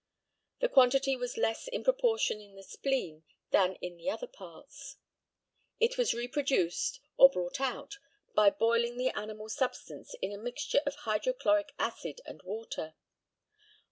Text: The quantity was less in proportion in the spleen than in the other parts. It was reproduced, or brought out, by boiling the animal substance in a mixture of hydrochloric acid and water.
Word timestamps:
The 0.61 0.67
quantity 0.67 1.15
was 1.15 1.37
less 1.37 1.67
in 1.67 1.83
proportion 1.83 2.41
in 2.41 2.55
the 2.55 2.63
spleen 2.63 3.23
than 3.51 3.75
in 3.81 3.97
the 3.97 4.09
other 4.09 4.25
parts. 4.25 4.97
It 5.79 5.95
was 5.95 6.15
reproduced, 6.15 6.99
or 7.17 7.29
brought 7.29 7.61
out, 7.61 7.99
by 8.33 8.49
boiling 8.49 8.97
the 8.97 9.15
animal 9.15 9.47
substance 9.47 10.15
in 10.19 10.31
a 10.31 10.39
mixture 10.39 10.81
of 10.87 10.95
hydrochloric 10.95 11.73
acid 11.77 12.19
and 12.25 12.41
water. 12.41 12.95